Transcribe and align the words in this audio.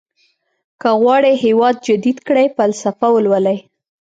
که 0.81 0.89
غواړئ 1.01 1.35
هېواد 1.45 1.75
جديد 1.87 2.17
کړئ 2.27 2.47
فلسفه 2.57 3.07
ولولئ. 3.11 3.57